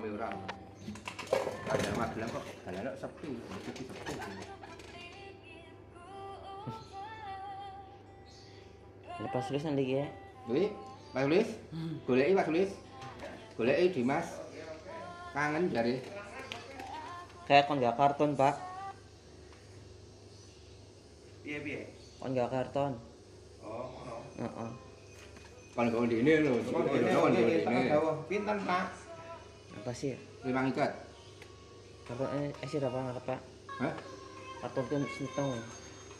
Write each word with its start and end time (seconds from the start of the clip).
rame 0.00 0.16
ora. 0.16 0.32
Ada 1.68 1.90
Magelang 1.92 2.30
kok 2.32 2.44
dalan 2.64 2.94
sepi, 2.96 3.28
sepi 3.36 3.82
sepi. 3.84 4.08
Lepas 9.20 9.44
tulis 9.52 9.64
nanti 9.68 10.00
ya. 10.00 10.08
Wih, 10.48 10.72
Pak 11.12 11.28
Tulis, 11.28 11.48
goleki 12.08 12.32
Pak 12.32 12.46
Tulis. 12.48 12.70
Goleki 13.60 13.86
Dimas. 13.92 14.26
Kangen 15.36 15.68
jare. 15.68 16.00
Kayak 17.44 17.68
kon 17.68 17.84
gak 17.84 18.00
karton, 18.00 18.32
Pak. 18.40 18.56
Piye 21.44 21.60
piye? 21.60 21.80
Kon 22.16 22.32
gak 22.32 22.48
karton. 22.48 22.96
Oh. 23.60 23.92
Kon 25.76 25.86
nggo 25.92 26.08
ndene 26.08 26.32
lho, 26.48 26.54
kon 26.72 26.88
Ini 26.88 27.12
nggo 27.12 27.28
ini 27.28 27.40
ndene. 27.44 27.62
tengah 27.68 27.84
dawuh. 27.92 28.16
Pinten, 28.26 28.58
Pak? 28.64 28.99
Apa 29.90 29.98
sih? 29.98 30.14
Limang 30.46 30.70
ikat. 30.70 30.86
Apa 32.14 32.22
eh 32.38 32.54
sih 32.70 32.78
apa 32.78 32.94
nggak 32.94 33.26
Pak? 33.26 33.42
Hah? 33.82 33.90
Karton 34.62 34.86
kan 34.86 35.02
sentong. 35.18 35.50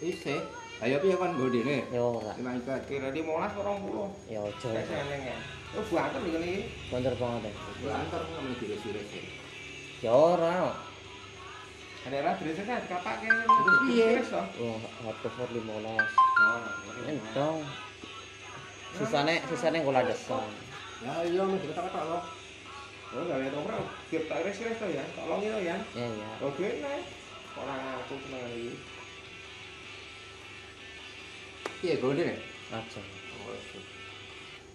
Isi. 0.03 0.43
Ayo 0.83 0.99
piye 0.99 1.15
nggo 1.15 1.47
ndene? 1.47 1.87
Ya 1.95 2.03
ora. 2.03 2.35
Limang 2.35 2.59
ikat. 2.59 2.83
Kira 2.91 3.15
15 3.15 3.31
orang 3.63 3.79
puluh. 3.79 4.11
Ya 4.27 4.43
ojo. 4.43 4.75
Saya 4.75 4.83
seneng 4.83 5.23
ya. 5.23 5.39
Oh, 5.79 5.87
buatan 5.87 6.19
iki 6.19 6.39
iki. 6.43 6.57
Bener 6.91 7.15
banget. 7.15 7.55
Ya 7.87 7.95
antar 7.95 8.23
ngomong 8.27 8.59
dire-dire. 8.59 9.03
Ya 10.03 10.13
ora. 10.19 10.75
Ada 12.11 12.19
lah 12.27 12.35
dresnya 12.43 12.65
kan 12.67 12.83
kapake. 12.91 13.31
Terus 13.31 13.79
piye? 13.87 14.11
Oh, 14.67 14.83
for 15.15 15.47
15. 15.47 15.63
Oh, 15.63 16.59
Entong. 17.07 17.63
Sisane 18.99 19.47
sisane 19.47 19.79
kula 19.87 20.03
desan. 20.03 20.51
Ya 21.07 21.23
iya 21.23 21.47
mesti 21.47 21.71
ketok-ketok 21.71 22.07
loh. 22.11 22.40
Oh, 23.11 23.27
gawe 23.27 23.47
toprak. 23.51 23.83
Tiap 24.07 24.25
tak 24.31 24.47
res-res 24.47 24.79
to 24.79 24.87
ya. 24.87 25.03
Tolong 25.19 25.43
itu 25.43 25.59
ya. 25.67 25.77
Ya 25.99 26.07
ya. 26.07 26.31
Oke, 26.47 26.79
nah. 26.79 27.03
Orang 27.59 27.83
aku 28.07 28.15
iki. 28.23 28.79
Piye 31.83 31.99
nggo 31.99 32.15
ndene? 32.15 32.39
Aja. 32.71 33.03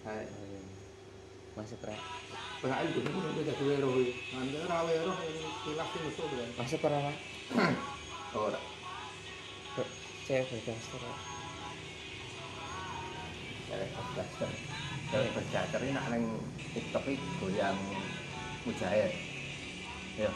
Hai. 0.04 0.28
Rek. 1.56 2.00
Pengen 2.60 2.84
ibu 2.92 2.98
niku 3.00 3.18
nek 3.24 3.48
dadi 3.48 3.64
wero 3.64 3.88
wero 3.96 5.12
kilas 5.64 5.88
sing 5.88 6.02
musuh 6.04 6.26
kan. 6.28 6.68
Ora 6.84 6.98
Pak? 7.00 7.16
Ora. 8.36 8.60
Cewek. 10.28 10.60
Pak. 10.68 11.16
Dari 13.66 13.86
Blaster. 14.12 14.50
Dari 15.08 15.28
Blaster 15.32 15.80
ini 15.80 15.96
nak 15.96 16.06
neng 16.12 16.24
TikTok 16.76 17.08
iki 17.08 17.24
goyang 17.40 17.80
mujair. 18.66 19.10
Ya. 20.18 20.30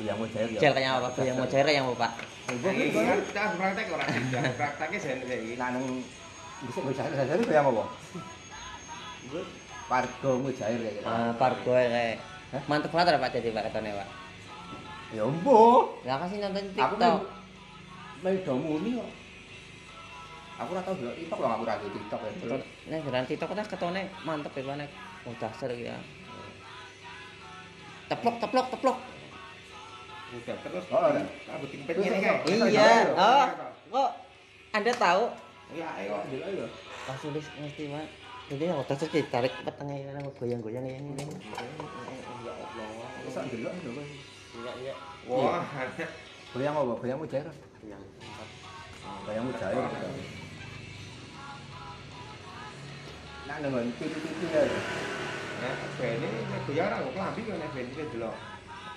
Goyang 0.00 0.18
mujair 0.18 0.48
ya. 0.56 0.60
Cel 0.60 0.72
kayak 0.72 0.92
apa? 0.98 1.08
Yang 1.20 1.36
mau 1.36 1.48
cewek 1.48 1.72
yang 1.76 1.86
mau 1.86 1.96
Pak? 1.96 2.12
Kan 2.48 2.74
kita 2.74 3.00
harus 3.44 3.56
praktek 3.60 3.86
ora 3.92 4.04
sih? 4.08 4.22
Jangan 4.32 4.52
prakteknya 4.56 4.98
sen 4.98 5.18
iki. 5.20 5.60
nak 5.60 5.68
neng 5.76 5.84
bisa 6.64 6.80
mujair 6.82 7.12
saja 7.12 7.32
goyang 7.36 7.66
apa? 7.68 7.84
Pargo 9.88 10.30
mujair 10.40 10.80
ya. 10.80 10.92
Ah, 11.04 11.30
pargo 11.36 11.72
kayak. 11.76 12.18
Mantep 12.64 12.90
banget 12.90 13.20
Pak 13.20 13.30
jadi 13.36 13.52
Pak 13.52 13.62
katanya 13.68 14.00
Pak. 14.00 14.08
Ya 15.12 15.24
embo. 15.24 15.92
Lah 16.04 16.16
kasih 16.24 16.36
nonton 16.40 16.64
Aku 16.72 16.96
TikTok. 16.96 17.20
Medo 18.24 18.52
muni 18.56 18.90
kok. 18.96 19.10
Aku 20.58 20.74
ora 20.74 20.82
tau 20.82 20.94
delok 20.98 21.14
TikTok 21.16 21.38
lho 21.38 21.48
aku 21.48 21.62
ora 21.64 21.74
TikTok 21.80 22.20
ya. 22.24 22.30
Nek 22.88 22.98
jalan 23.04 23.24
TikTok 23.28 23.50
ta 23.56 23.64
ketone 23.64 24.02
mantep 24.24 24.52
ya 24.56 24.68
Pak 24.68 24.76
nek 24.80 24.90
mau 25.24 25.32
dasar 25.40 25.70
ya. 25.76 25.96
Teplok 28.08 28.36
teplok 28.40 28.66
teplok. 28.72 28.98
Udah 30.28 30.56
terus. 30.60 30.84
Oh. 30.92 31.08
Aku 31.56 31.64
ngene 31.68 32.18
kae. 32.20 32.52
Iya. 32.68 33.12
Oh, 33.16 33.44
kok 33.92 34.10
Anda 34.72 34.92
tahu? 34.96 35.24
Iya, 35.72 35.88
ayo. 36.00 36.68
Pas 37.04 37.16
tulis 37.20 37.44
ngerti. 37.60 37.92
Jadi 38.48 38.64
aku 38.72 38.82
dasar 38.88 39.08
ditarik 39.12 39.52
petengnya 39.60 40.16
nang 40.16 40.24
goyang-goyang 40.40 40.84
ya 40.88 40.96
ini. 40.96 41.20
Ya 41.20 42.52
Allah. 42.56 43.08
Sak 43.28 43.44
delok 43.52 43.76
lho. 43.84 44.00
Iya 44.56 44.72
iya. 44.80 44.94
Wah, 45.28 45.64
Goyang 46.56 46.72
apa? 46.80 46.92
Goyang 46.96 47.20
mujair. 47.20 47.44
Goyang. 47.84 48.04
Nak 53.48 53.56
nang 53.60 53.72
pipi-pipi 54.00 54.46
ya. 54.48 54.64
Nah, 55.58 55.74
ini 56.06 56.28
nek 56.46 56.60
goyang 56.70 56.86
ora 56.86 57.02
kok 57.02 57.12
klambi 57.18 57.40
kok 57.42 57.56
nek 57.58 57.70
ben 57.74 57.86
iki 57.90 58.02
delok. 58.14 58.36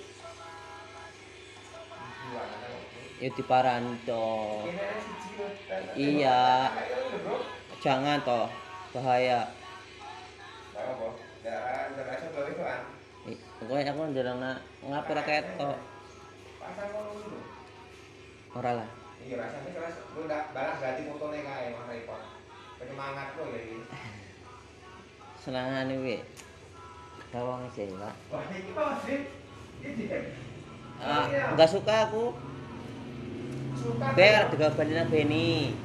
Ya 3.23 3.29
diparanto. 3.31 4.67
Iya. 5.95 6.75
Jangan 7.79 8.19
toh 8.27 8.51
bahaya. 8.91 9.47
Eh, 10.75 11.70
Pokoknya 13.71 13.95
aku 13.95 14.03
ndelok 14.11 14.37
nak 14.43 14.67
ngapa 14.83 15.11
ora 15.15 15.23
ketok. 15.23 15.79
Ora 18.59 18.71
lah. 18.83 18.89
Iya 19.23 19.39
rasanya 19.39 19.71
keras, 19.79 19.95
lu 20.11 20.27
balas 20.27 20.83
ganti 20.83 21.07
Repot. 21.87 22.19
Penyemangat 22.83 23.39
ya 23.39 23.61
ini. 23.63 23.79
Sih, 27.71 27.87
Pak. 27.95 28.15
Wah, 28.35 28.43
ini 28.51 28.75
apa 28.75 28.99
sih? 29.07 29.19
Ini 29.87 30.05
Ah, 30.99 31.55
enggak 31.55 31.71
suka 31.71 32.11
aku. 32.11 32.35
suka. 33.79 34.07
Ber 34.19 34.51
digabani 34.51 34.93
nang 34.99 35.09
Beni. 35.15 35.79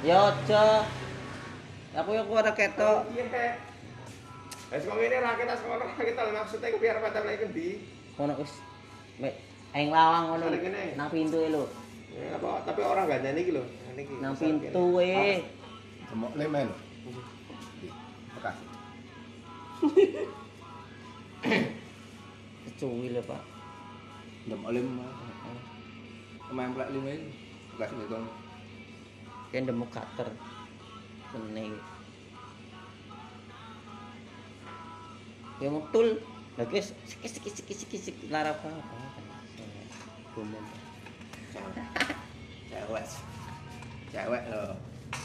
Ya 0.00 0.32
aja. 0.32 0.64
Aku 1.92 2.16
yo 2.16 2.24
ora 2.24 2.56
ketok. 2.56 3.04
Iya, 3.12 3.68
Wes 4.70 4.86
kok 4.86 4.94
ngene 4.94 5.18
ra 5.18 5.34
kita 5.34 5.54
sono 5.58 5.82
kita 5.98 6.22
maksudnya 6.30 6.70
e 6.70 6.78
biar 6.78 7.02
pacar 7.02 7.26
nek 7.26 7.42
endi? 7.42 7.82
Ono 8.22 8.32
wis 8.38 8.54
nek 9.18 9.34
eng 9.74 9.90
lawang 9.90 10.24
ngono 10.30 10.46
nang 10.94 11.10
pintu 11.10 11.42
e 11.42 11.50
Ya 12.10 12.34
apa 12.34 12.66
tapi 12.66 12.82
orang 12.82 13.06
gak 13.06 13.22
nyanyi 13.22 13.40
iki 13.46 13.52
lho. 13.54 13.62
Niki. 13.94 14.14
Nang 14.18 14.34
pintu 14.34 14.98
e. 14.98 15.46
Cemok 16.10 16.34
le 16.34 16.46
men. 16.50 16.68
Bekas. 18.34 18.56
Kecuwi 22.66 23.14
lho, 23.14 23.22
Pak. 23.22 23.42
Ndem 24.50 24.62
oleh 24.66 24.82
mah. 24.82 25.06
Pemain 26.50 26.74
plek 26.74 26.90
lima 26.90 27.10
iki. 27.14 27.30
Kasih 27.78 27.94
ngitung. 27.94 28.26
Kayak 29.54 29.62
ndemok 29.70 29.90
kater. 29.94 30.28
Seneng. 31.30 31.78
Ya 35.60 35.68
metul. 35.68 36.24
Lah 36.58 36.66
guys, 36.66 36.96
sikit 37.04 37.30
sikit 37.30 37.52
sikit 37.52 37.76
sikit 37.76 38.00
sikit 38.00 38.26
lara 38.32 38.56
apa. 38.56 38.68
Cewek. 42.70 43.04
Cewek 44.10 44.42
loh. 44.48 44.72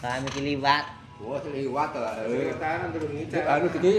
Kami 0.03 0.27
ki 0.35 0.41
liwat. 0.53 0.85
Wah, 1.23 1.39
liwat 1.39 1.91
lah. 1.95 2.13
Ceritakan 2.27 2.87
terus 2.91 3.09
ngicar. 3.15 3.43
Anu 3.47 3.67
iki 3.71 3.91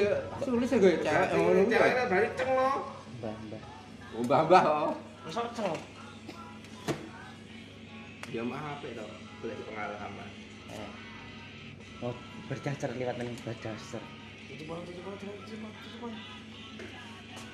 sulis 0.44 0.70
gue 0.76 0.92
cewek 1.00 1.28
ngono 1.32 1.60
kuwi. 1.64 1.72
Cewek 1.72 2.04
berarti 2.06 2.28
ceng 2.36 2.50
lo. 2.52 2.70
Mbah-mbah. 3.18 3.62
Mbah-mbah 4.20 4.60
kok. 4.62 4.92
Sok 5.32 5.48
celok. 5.56 5.80
Ya 8.30 8.42
mah 8.44 8.60
HP 8.60 8.92
to. 8.92 9.06
Boleh 9.40 9.56
pengalaman. 9.64 10.30
Eh. 10.68 10.90
Oh, 12.04 12.12
bercacar 12.52 12.92
liwat 12.92 13.16
nang 13.16 13.32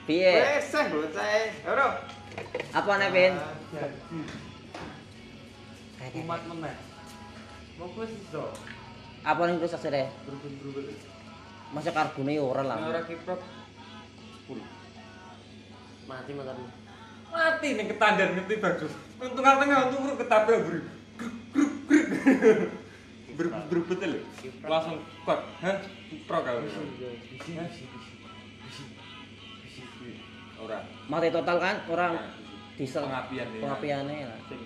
Piye? 0.03 0.33
Wes, 0.35 0.75
bocah. 0.75 1.27
Ora. 1.71 1.87
Apa 2.75 2.91
nek 2.99 3.11
pin? 3.15 3.33
Ah, 6.03 6.09
Umat 6.19 6.43
meneh. 6.51 6.75
Mopo 7.79 8.03
iso. 8.05 8.51
Apa 9.23 9.41
ning 9.47 9.63
terus 9.63 9.79
asere? 9.79 10.11
Masih 11.71 11.95
kargone 11.95 12.35
ora 12.43 12.63
lah. 12.67 12.77
Ora 12.83 13.07
kiprok. 13.07 13.41
10. 14.51 14.59
Mati 16.11 16.33
motor. 16.35 16.57
Mati 17.31 17.69
ning 17.79 17.87
ketandar 17.87 18.29
ngerti 18.35 18.55
bagus. 18.59 18.93
Untung 19.23 19.47
tengah 19.47 19.89
untung 19.89 20.19
ketabrak 20.19 20.61
buri. 20.67 20.81
Grup 21.17 21.35
grup 21.55 21.73
grup. 21.89 22.82
Bro. 23.37 23.49
Berbet 23.69 24.01
lho. 24.05 24.21
Langsung 24.67 24.97
kot. 25.25 25.41
Hah? 25.61 25.77
Kiprok 26.09 26.41
kau. 26.45 26.59
Ora. 30.63 30.79
Mati 31.11 31.29
total 31.35 31.57
kan? 31.59 31.77
Orang 31.91 32.15
diesel 32.79 33.05
pengapian 33.05 33.49
ya. 33.53 33.61
pengapiane 33.61 34.17
lah. 34.31 34.39
Sing 34.49 34.61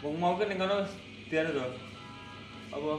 wong 0.00 0.14
mau 0.22 0.38
kan 0.38 0.46
ning 0.48 0.58
kono 0.58 0.86
dianu 1.28 1.50
to. 1.52 1.66
Apa? 2.72 2.92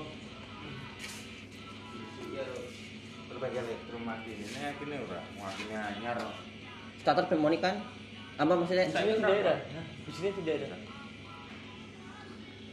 Iya, 2.27 2.43
Berbagai 3.27 3.75
rumah 3.91 4.17
ini. 4.23 4.45
Nek 4.45 4.75
kene 4.81 4.95
ora, 5.03 5.21
mau 5.39 5.47
anyar. 5.50 6.17
Starter 7.01 7.25
pneumonik 7.31 7.61
kan? 7.63 7.79
Apa 8.38 8.53
maksudnya? 8.53 8.91
Saya 8.91 9.17
tidak 9.17 9.41
ada. 9.41 9.55
Di 10.05 10.11
sini 10.13 10.29
tidak 10.43 10.67
ada. 10.67 10.77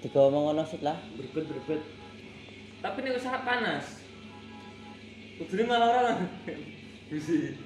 Tiga 0.05 0.21
omong 0.29 0.53
ngono 0.53 0.63
sik 0.69 0.85
lah. 0.85 1.01
Berbet 1.17 1.49
berbet. 1.49 1.81
Tapi 2.85 3.01
ini 3.01 3.17
usaha 3.17 3.41
panas. 3.41 4.05
Kudune 5.41 5.65
malah 5.65 5.89
orang. 6.05 6.21
Bisi. 7.09 7.57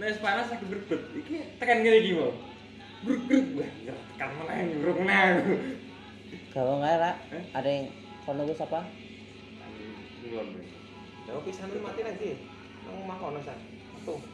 Nek 0.00 0.16
wis 0.16 0.24
panas 0.24 0.48
lagi 0.48 0.64
berbet. 0.64 1.02
Iki 1.12 1.60
tekan 1.60 1.84
ngene 1.84 2.00
iki 2.00 2.16
mau. 2.16 2.32
Wah, 3.04 3.70
tekan 4.16 4.30
meneh, 4.40 4.80
gruk 4.80 4.96
meneh. 5.04 5.44
Gawang 6.56 6.80
ae 6.80 6.96
Ra. 6.96 7.12
Eh? 7.36 7.44
Ada 7.52 7.68
yang 7.68 7.92
kono 8.24 8.48
wis 8.48 8.64
apa? 8.64 8.80
Ngulon. 10.24 10.56
Lah 11.28 11.44
pisan 11.44 11.68
mati 11.84 12.00
lagi. 12.00 12.30
Nang 12.88 13.04
omah 13.04 13.16
kono 13.20 13.38
san. 13.44 13.60
Tuh, 14.08 14.24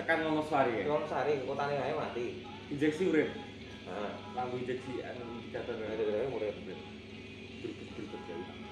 Tekan 0.00 0.24
ngomong 0.24 0.48
sari 0.48 0.80
ya. 0.80 0.88
Wong 0.88 1.04
sari 1.04 1.44
kotane 1.44 1.76
ae 1.76 1.92
mati. 1.92 2.40
Injeksi 2.72 3.12
urip. 3.12 3.30
Nah, 3.84 4.16
Lampu 4.32 4.64
injeksi 4.64 5.04
anu 5.04 5.44
indikator. 5.44 5.76
ada 5.76 5.92
gede 5.92 6.32
murid. 6.32 6.56
Berbet 6.64 7.88
berbet 7.94 8.22
ya. 8.26 8.36
Nah, 8.40 8.63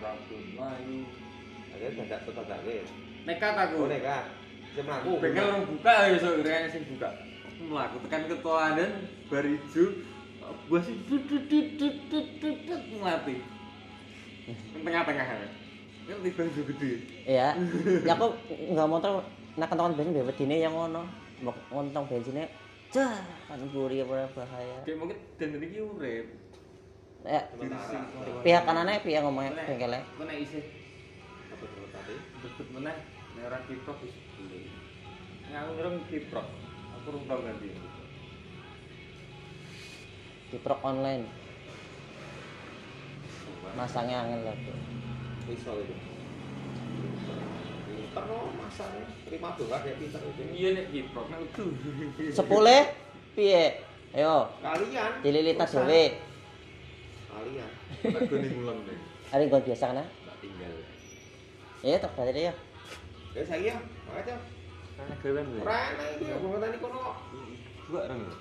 orang 0.00 0.20
tuna 0.28 0.68
itu. 0.82 0.98
Ada 1.76 1.86
dadak 1.92 2.20
tetap 2.24 2.46
guys. 2.48 2.90
Nekat 3.24 3.54
aku. 3.56 3.76
Oh 3.84 3.88
neka. 3.88 4.18
Saya 4.72 4.82
melaku. 4.84 5.10
Bengkel 5.20 5.44
orang 5.44 5.64
buka 5.68 5.94
ya 6.08 6.16
so 6.20 6.28
kira 6.40 6.68
sing 6.68 6.82
buka. 6.90 7.08
Melaku 7.56 7.96
tekan 8.04 8.22
ketuanan 8.28 8.90
bar 9.32 9.44
ijo 9.44 9.84
gua 10.70 10.78
sih 10.78 10.94
tut 11.10 11.26
tut 11.26 11.42
tut 11.50 11.66
tut 11.74 11.96
tut 12.06 12.26
tut 12.38 12.56
tut, 12.70 12.82
mati. 13.02 13.42
Yang 14.46 14.82
tengah-tengah. 14.86 15.26
Kan 16.06 16.16
tiba 16.22 16.42
ijo 16.46 16.62
gede. 16.70 16.92
Iya. 17.26 17.48
Ya 18.06 18.12
aku 18.14 18.36
enggak 18.52 18.86
motor 18.86 19.26
nak 19.58 19.68
kentongan 19.72 19.96
bensin 19.98 20.14
bebet 20.14 20.36
dine 20.38 20.56
yang 20.62 20.74
ngono. 20.76 21.02
Mau 21.42 21.52
ngontong 21.72 22.08
bensinnya 22.08 22.48
Cah, 22.94 23.18
kan 23.50 23.58
gurih 23.74 24.06
apa 24.06 24.30
bahaya. 24.30 24.78
Kayak 24.86 24.98
mungkin 25.02 25.18
dan 25.42 25.58
iki 25.58 25.82
urip. 25.82 26.26
Ya, 27.26 27.42
Sementara. 27.50 28.06
pihak 28.46 28.62
kanannya 28.62 29.02
pihak 29.02 29.18
ngomongnya 29.26 29.58
dulu 31.74 31.86
tadi? 31.90 32.14
bebet 32.38 32.68
meneh 32.70 32.96
nek 33.34 33.42
ora 33.50 33.58
kiprok 33.66 33.98
aku 35.66 35.70
ngerem 35.74 35.96
kiprok. 36.06 36.46
Aku 37.02 37.18
tau 37.26 37.38
ganti. 37.42 37.68
Di 40.54 40.58
prok 40.62 40.80
online. 40.86 41.24
Masangnya 43.74 44.22
angin 44.22 44.40
lah. 44.46 44.54
Bro. 44.54 44.76
Iso 45.50 45.72
itu. 45.82 45.94
Pinter 47.86 48.22
no 48.26 48.38
masane. 48.54 49.02
Terima 49.26 49.48
dolar 49.58 49.82
kayak 49.82 49.98
pinter 49.98 50.20
itu. 50.22 50.42
Iya 50.54 50.68
nek 50.78 50.86
kiprok. 50.94 51.26
Sepuluh 52.30 52.82
piye? 53.34 53.82
Ayo, 54.16 54.48
Kalian. 54.64 55.20
dililitas 55.20 55.76
Urusan. 55.76 55.92
dhewe. 55.92 56.04
Kalian. 57.36 57.70
Tak 58.00 58.22
gone 58.32 58.48
ngulang 58.48 58.78
deh. 58.88 58.98
Ada 59.28 59.42
yang 59.44 59.60
biasa 59.60 59.84
kan? 59.92 60.08
Tak 60.08 60.36
tinggal. 60.40 60.72
Iya, 61.84 61.96
tak 62.00 62.10
berarti 62.16 62.48
ya. 62.48 62.54
Ya 63.36 63.42
saya 63.44 63.60
ya. 63.60 63.76
Makanya. 64.08 64.36
Karena 64.96 65.14
gawean 65.20 65.44
lho. 65.52 65.60
Ora 65.60 65.76
enak 65.92 66.08
iki 66.16 66.24
aku 66.32 66.46
ngenteni 66.48 66.76
kono. 66.80 67.20
Dua 67.84 68.00
orang 68.08 68.20
lah. 68.24 68.36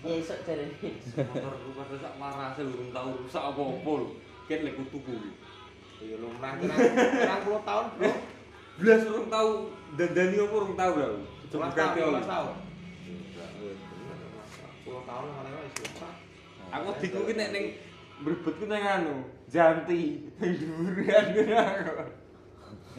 Ya 0.00 0.16
iso 0.16 0.32
jare. 0.48 0.64
Motor 0.80 1.60
rumah 1.60 1.84
rusak 1.92 2.16
marah 2.16 2.56
sih 2.56 2.64
belum 2.64 2.88
tahu 2.88 3.20
rusak 3.20 3.44
apa 3.44 3.60
apa 3.60 3.92
lho. 4.00 4.16
Ket 4.48 4.64
lek 4.64 4.80
tuku 4.88 5.12
iki. 5.12 6.08
Ya 6.08 6.16
lumrah 6.16 6.56
kira 6.56 6.72
30 6.72 7.68
tahun, 7.68 7.86
Bro. 8.00 8.12
Belas 8.80 9.04
orang 9.04 9.28
tahu 9.28 9.50
dandani 10.00 10.36
apa 10.40 10.54
orang 10.56 10.72
tahu 10.72 10.92
11 11.52 11.76
ganti 11.76 12.00
tahun, 15.06 15.28
oleh. 15.30 15.50
11 15.50 15.50
tahun. 15.50 15.50
10 15.50 15.50
tahun 15.50 15.50
mana 15.50 15.58
wis 15.64 15.74
lumrah. 15.80 16.14
Aku 16.70 16.88
diku 17.02 17.18
ki 17.26 17.34
nek 17.34 17.48
ning 17.50 17.64
berbet 18.22 18.54
ku 18.60 18.64
nang 18.68 18.84
anu, 18.84 19.14
janti. 19.50 20.30
Durian 20.38 21.24
ngono 21.34 21.54
aku. 21.58 21.92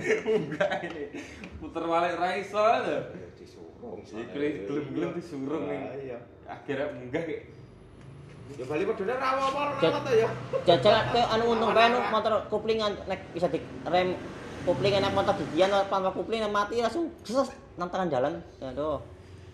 Enggak 0.01 0.71
ini. 0.87 1.03
Puter 1.59 1.83
balik 1.85 2.13
ra 2.19 2.29
iso 2.35 2.59
lho. 2.59 2.97
Ya 3.11 3.27
disurung. 3.37 3.99
Iki 4.01 4.47
gelem-gelem 4.67 5.11
disurung 5.15 5.63
ning. 5.67 5.81
Nah, 5.83 5.95
Iya. 5.99 6.19
Akhirnya 6.47 6.87
munggah 6.91 7.23
kayak 7.23 7.43
Ya 8.59 8.67
bali 8.67 8.83
padha 8.83 9.15
ra 9.15 9.27
apa-apa 9.31 9.79
ora 9.79 9.99
to 10.03 10.11
ya. 10.11 10.27
Jajal 10.67 10.95
ke 11.15 11.21
anu 11.23 11.43
untung 11.55 11.71
bae 11.71 11.87
anu 11.87 12.03
motor 12.11 12.33
kuplingan 12.51 12.91
nek 13.07 13.23
bisa 13.31 13.47
di 13.47 13.63
rem 13.87 14.19
kuplingan 14.67 15.07
nek 15.07 15.15
motor 15.15 15.39
gigian 15.39 15.71
tanpa 15.87 16.11
kupling 16.11 16.43
nek 16.43 16.51
mati 16.51 16.83
langsung 16.83 17.07
ses 17.23 17.47
nang 17.79 17.87
tengah 17.87 18.11
jalan. 18.11 18.43
Aduh, 18.59 18.99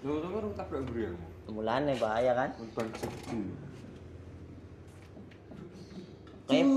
Lho, 0.01 0.13
itu 0.17 0.27
kan 0.33 0.43
tabrak 0.57 0.81
buri 0.89 1.13
aku. 1.47 1.55
mulane 1.55 1.95
bahaya 1.95 2.35
kan. 2.35 2.49
Kayak 6.47 6.63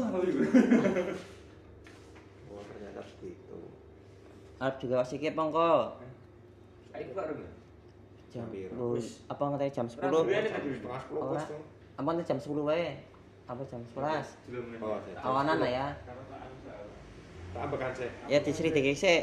Oh, 2.51 2.63
ternyata 2.65 3.03
begitu. 3.19 3.59
arep 4.59 4.77
juga 4.79 4.95
kasih 5.01 5.19
ke 5.19 5.31
pongko. 5.31 5.95
Ayo 6.91 7.07
kok 7.11 7.25
rung. 7.31 7.43
Jam 8.31 8.47
lu- 8.51 8.99
apa 9.27 9.43
ngerti 9.49 9.75
jam 9.75 9.87
10? 9.87 9.99
Rabuan 10.03 10.27
ini 10.29 10.51
tadi. 10.51 10.69
Setengah 10.75 11.01
10 11.01 11.15
Ora. 11.17 11.31
bos 11.33 11.45
tuh. 11.47 11.63
Apa 11.97 12.09
jam 12.25 12.39
10 12.39 12.63
wae? 12.63 12.87
Apa 13.47 13.63
jam 13.65 13.81
11? 13.83 14.27
Oh, 14.79 14.99
saya- 15.01 15.23
Awanan 15.23 15.57
lah 15.59 15.71
ya. 15.71 15.87
Tak 17.51 17.63
ambekan 17.63 17.91
sih. 17.91 18.11
Ya 18.27 18.39
sik. 18.97 19.23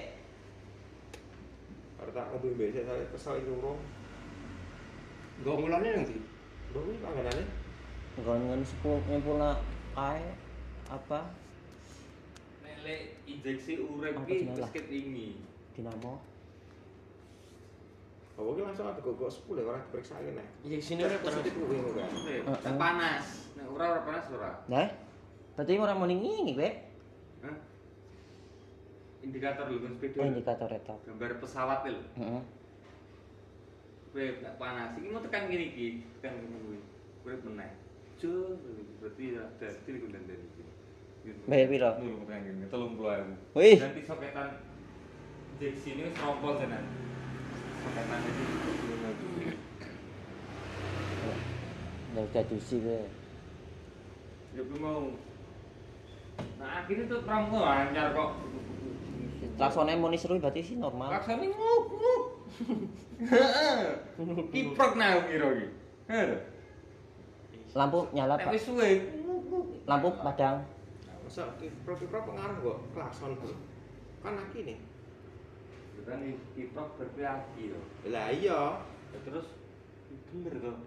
Arep 1.97 2.11
tak 2.13 2.25
ngombe 2.29 2.47
mbek 2.53 2.71
saya 2.73 3.03
kesel 3.07 3.33
iki 3.37 3.51
urung. 3.51 3.79
Gak 5.45 5.53
mulane 5.53 5.87
nang 5.93 6.03
ndi? 6.09 6.17
Lho 6.73 6.79
iki 6.89 6.97
panggonane. 7.01 7.43
Nggon-nggon 8.17 8.61
sepuluh 8.65 9.53
kae 9.93 10.25
apa 10.89 11.19
Nek 12.65 12.75
lek 12.85 13.01
injeksi 13.29 13.81
Apa 13.81 14.25
ki 14.25 14.49
basket 14.49 14.85
ini. 14.89 15.37
dinamo 15.77 16.17
Oh, 18.37 18.53
iki 18.53 18.61
langsung 18.61 18.85
ada 18.85 19.01
gogok 19.01 19.33
10 19.33 19.65
orang 19.65 19.81
diperiksa 19.89 20.21
nek. 20.21 20.45
Iya 20.61 20.77
sini 20.77 21.01
Ini 21.05 21.17
positif 21.25 21.57
kuwi 21.57 21.81
kan. 21.97 22.05
Nek 22.05 22.41
Heeh. 22.45 22.77
panas. 22.77 23.25
Nek 23.57 23.65
ora 23.73 23.85
ora 23.97 24.01
panas 24.05 24.25
ora. 24.29 24.51
Nah, 24.69 24.89
berarti 25.57 25.73
orang 25.81 25.97
mau 25.97 26.05
ngingi 26.05 26.53
kowe. 26.53 26.69
Hah? 27.41 27.55
Indikator 29.25 29.65
lho 29.73 29.81
kan 29.81 29.91
sepeda. 29.97 30.17
Oh, 30.21 30.29
indikator 30.29 30.69
itu. 30.69 30.95
Gambar 31.09 31.31
pesawat 31.41 31.79
lho. 31.89 32.01
Heeh. 32.13 32.41
Kowe 34.17 34.25
nek 34.41 34.57
panas 34.57 34.97
iki 34.97 35.13
mau 35.13 35.21
tekan 35.21 35.45
kene 35.45 35.69
iki, 35.69 36.01
tekan 36.17 36.41
kene 36.41 36.57
kuwi. 36.65 36.81
Urip 37.21 37.37
meneh. 37.45 37.69
Berarti 38.97 39.37
ada 39.37 39.69
til 39.85 39.95
kuwi 40.01 40.09
dan 40.09 40.25
iki. 40.25 40.65
Bayar 41.45 41.69
piro? 41.69 42.01
Nulung 42.01 42.25
tekan 42.25 42.49
kene 42.49 42.65
30.000. 42.65 43.53
Wih. 43.53 43.77
Nanti 43.77 44.01
soketan 44.09 44.57
injeksi 45.61 45.89
ini 45.93 46.09
wis 46.09 46.17
rompol 46.17 46.57
tenan. 46.57 46.81
Soketan 47.85 48.19
ini 48.25 48.41
30.000. 49.53 49.53
Nggak 52.17 52.25
udah 52.25 52.43
juicy 52.49 52.75
kowe. 52.81 53.05
Ya 54.57 54.61
gue 54.65 54.79
mau. 54.81 55.13
Nah 56.57 56.81
akhirnya 56.81 57.05
tuh 57.05 57.21
pramu 57.21 57.61
lancar 57.61 58.17
kok. 58.17 58.33
Klaksonnya 59.61 59.93
mau 60.01 60.09
seru 60.17 60.41
berarti 60.41 60.65
sih 60.65 60.73
normal. 60.73 61.13
Laksane 61.13 61.53
nguk 61.53 61.85
nguk. 61.93 62.26
Kiprok 64.53 64.91
nah 64.97 65.21
kira 65.29 65.47
iki. 65.53 65.69
Lampu 67.77 68.09
nyala, 68.13 68.41
Pak. 68.41 68.53
wis 68.53 68.65
suwe. 68.65 68.89
Lampu 69.85 70.09
padang. 70.21 70.65
Masa 71.21 71.43
kiprok-kiprok 71.61 72.23
pengaruh 72.33 72.57
kok 72.63 72.77
klakson 72.95 73.37
bro. 73.37 73.53
Kan 74.25 74.39
aki 74.41 74.59
nih. 74.65 74.77
Kan 76.07 76.23
kiprok 76.57 76.97
berpiaki 76.97 77.75
lho. 77.75 77.81
Lah 78.09 78.33
iya. 78.33 78.81
Ya 79.13 79.19
Terus 79.21 79.47
bener 80.33 80.53
tuh. 80.57 80.77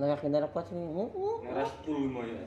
Nggak 0.00 0.18
kena 0.24 0.48
kuat 0.50 0.66
sih. 0.66 0.74
Nguk, 0.74 1.10
nguk. 1.14 1.38
Ngeras 1.46 1.72
10 1.86 2.10
mau 2.10 2.26
ya. 2.26 2.44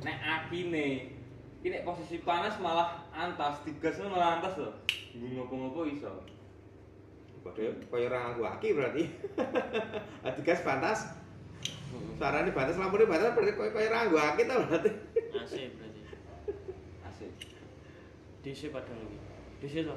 Nek 0.00 0.18
akine 0.24 1.19
nek 1.68 1.84
posisi 1.84 2.24
panas 2.24 2.56
malah 2.56 3.04
antas, 3.12 3.60
digas 3.68 4.00
malah 4.00 4.40
antas 4.40 4.56
loh. 4.56 4.72
Gue 5.12 5.36
ngopo-ngopo 5.36 5.84
iso. 5.84 6.08
Padahal 7.44 7.76
kaya 7.92 8.08
ora 8.08 8.32
aku 8.32 8.42
aki 8.48 8.68
berarti. 8.72 9.04
Adi 10.24 10.40
gas 10.40 10.64
batas. 10.64 11.20
Suarane 12.16 12.48
batas, 12.56 12.80
lampune 12.80 13.04
batas 13.04 13.36
berarti 13.36 13.52
kaya 13.60 13.70
kaya 13.76 13.92
ora 13.92 13.98
aku 14.08 14.16
aki 14.16 14.42
ta 14.48 14.56
berarti. 14.56 14.90
AC 15.36 15.52
berarti. 15.76 16.00
Asik. 17.04 17.28
DC 18.40 18.72
padahal 18.72 19.04
lagi. 19.04 19.18
DC 19.60 19.84
to. 19.84 19.96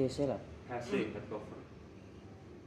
DC 0.00 0.16
lah. 0.24 0.40
Asik 0.72 1.12
head 1.12 1.24
cover. 1.28 1.60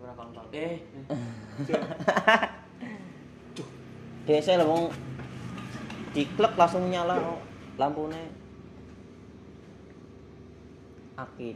Ora 0.06 0.14
kontol. 0.14 0.46
Eh, 0.54 0.86
DC 4.30 4.48
lah 4.54 4.70
wong 4.70 4.94
diklek 6.14 6.54
langsung 6.58 6.90
nyala 6.94 7.18
lampunya. 7.76 8.24
Aki. 11.16 11.56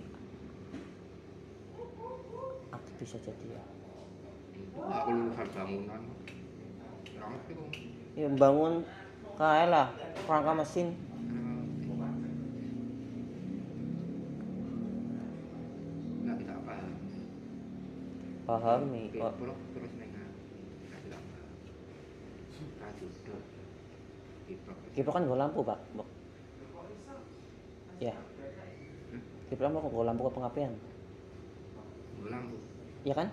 Aki 2.72 2.92
bisa 3.00 3.18
jadi 3.24 3.46
ya. 3.56 3.64
Aku 4.80 5.10
lulusan 5.12 5.48
bangunan. 5.56 6.02
Ramet 7.20 7.44
itu. 7.52 7.64
Ya 8.16 8.28
bangun 8.32 8.84
kayak 9.36 9.68
lah 9.72 9.88
rangka 10.28 10.54
mesin. 10.56 10.96
Enggak 16.20 16.36
bisa 16.40 16.52
apa. 16.56 16.76
Paham 18.48 18.82
nih. 18.96 19.12
Kiprok 19.12 19.36
terus. 19.76 19.92
Radudut. 22.80 23.59
Kiprok. 24.98 25.14
Kan 25.14 25.30
gak 25.30 25.40
lampu, 25.40 25.60
Pak. 25.62 25.80
Mbok. 25.94 26.08
Ya. 28.02 28.14
Kiprok 29.50 29.70
mau 29.70 29.86
gak 29.86 30.08
lampu 30.10 30.22
ke 30.26 30.32
pengapian. 30.34 30.74
Lampu. 32.26 32.58
Ya 33.06 33.14
kan? 33.14 33.28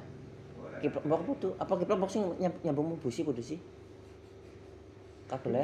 Kiprok 0.76 1.04
mbok 1.08 1.24
butuh 1.24 1.52
apa 1.56 1.72
kiprok 1.80 1.98
mbok 2.04 2.12
sing 2.12 2.22
nyam- 2.36 2.60
nyambung 2.60 3.00
busi 3.00 3.24
kudu 3.24 3.40
sih? 3.40 3.56
Kabel 5.26 5.56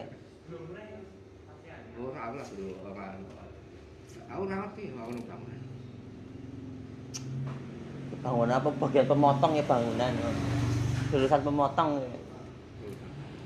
aku 2.03 2.35
lah 2.41 2.47
dulu 2.49 2.73
orang. 2.89 3.21
Aku 4.33 4.43
ngerti, 4.49 4.83
bangunan. 4.97 5.41
bangunan 8.23 8.57
apa 8.57 8.69
bagian 8.81 9.07
pemotong 9.07 9.53
ya 9.53 9.65
bangunan. 9.69 10.13
Jurusan 11.13 11.45
pemotong. 11.45 12.01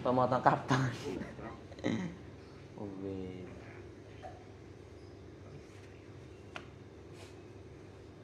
Pemotong 0.07 0.43
kapal. 0.45 0.87
Oh, 2.79 2.87
weh. 3.03 3.43